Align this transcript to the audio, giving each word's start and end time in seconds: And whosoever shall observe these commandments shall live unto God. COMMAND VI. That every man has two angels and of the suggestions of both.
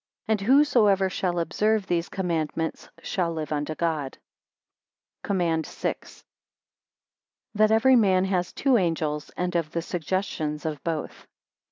And 0.27 0.41
whosoever 0.41 1.11
shall 1.11 1.37
observe 1.37 1.85
these 1.85 2.09
commandments 2.09 2.89
shall 3.03 3.31
live 3.31 3.51
unto 3.51 3.75
God. 3.75 4.17
COMMAND 5.21 5.67
VI. 5.67 5.95
That 7.53 7.69
every 7.69 7.95
man 7.95 8.25
has 8.25 8.51
two 8.51 8.79
angels 8.79 9.29
and 9.37 9.55
of 9.55 9.69
the 9.69 9.83
suggestions 9.83 10.65
of 10.65 10.83
both. 10.83 11.27